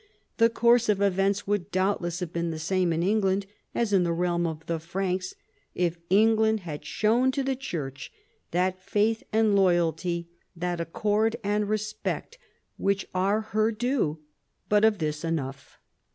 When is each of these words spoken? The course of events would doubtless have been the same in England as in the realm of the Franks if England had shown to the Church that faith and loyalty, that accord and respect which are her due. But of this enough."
The 0.37 0.49
course 0.49 0.89
of 0.89 0.99
events 0.99 1.45
would 1.45 1.69
doubtless 1.69 2.21
have 2.21 2.33
been 2.33 2.49
the 2.49 2.57
same 2.57 2.91
in 2.91 3.03
England 3.03 3.45
as 3.75 3.93
in 3.93 4.03
the 4.03 4.11
realm 4.11 4.47
of 4.47 4.65
the 4.65 4.79
Franks 4.79 5.35
if 5.75 5.99
England 6.09 6.61
had 6.61 6.83
shown 6.83 7.31
to 7.33 7.43
the 7.43 7.55
Church 7.55 8.11
that 8.49 8.81
faith 8.81 9.21
and 9.31 9.55
loyalty, 9.55 10.27
that 10.55 10.81
accord 10.81 11.35
and 11.43 11.69
respect 11.69 12.39
which 12.77 13.07
are 13.13 13.41
her 13.41 13.71
due. 13.71 14.17
But 14.69 14.83
of 14.83 14.97
this 14.97 15.23
enough." 15.23 15.77